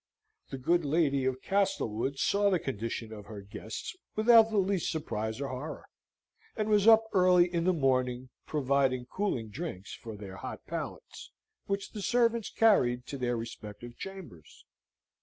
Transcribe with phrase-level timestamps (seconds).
[0.49, 5.39] The good lady of Castlewood saw the condition of her guests without the least surprise
[5.39, 5.85] or horror;
[6.57, 11.29] and was up early in the morning, providing cooling drinks for their hot palates,
[11.67, 14.65] which the servants carried to their respective chambers.